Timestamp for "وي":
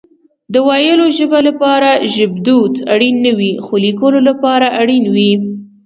3.37-3.51, 5.15-5.31